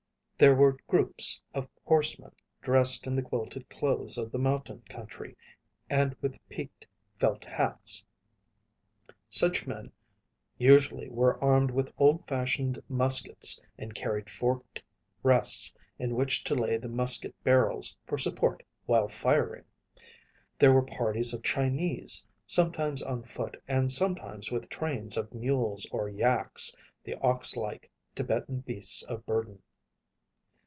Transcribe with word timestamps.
There 0.39 0.55
were 0.55 0.79
groups 0.87 1.39
of 1.53 1.69
horsemen, 1.85 2.31
dressed 2.63 3.05
in 3.05 3.15
the 3.15 3.21
quilted 3.21 3.69
clothes 3.69 4.17
of 4.17 4.31
the 4.31 4.39
mountain 4.39 4.81
country 4.89 5.35
and 5.87 6.15
with 6.19 6.35
peaked 6.49 6.87
felt 7.19 7.45
hats. 7.45 8.03
Such 9.29 9.67
men 9.67 9.91
usually 10.57 11.07
were 11.11 11.39
armed 11.43 11.69
with 11.69 11.93
old 11.99 12.27
fashioned 12.27 12.81
muskets 12.89 13.61
and 13.77 13.93
carried 13.93 14.31
forked 14.31 14.81
rests 15.21 15.75
in 15.99 16.15
which 16.15 16.43
to 16.45 16.55
lay 16.55 16.75
the 16.77 16.89
musket 16.89 17.35
barrels 17.43 17.95
for 18.07 18.17
support 18.17 18.63
while 18.87 19.07
firing. 19.09 19.65
There 20.57 20.73
were 20.73 20.81
parties 20.81 21.35
of 21.35 21.43
Chinese, 21.43 22.25
sometimes 22.47 23.03
on 23.03 23.21
foot 23.21 23.61
and 23.67 23.91
sometimes 23.91 24.51
with 24.51 24.69
trains 24.69 25.17
of 25.17 25.35
mules 25.35 25.85
or 25.91 26.09
yaks, 26.09 26.75
the 27.03 27.13
oxlike 27.19 27.91
Tibetan 28.15 28.61
beasts 28.61 29.03
of 29.03 29.23
burden. 29.27 29.61